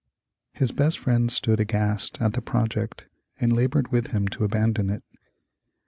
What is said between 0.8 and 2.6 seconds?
friends stood aghast at the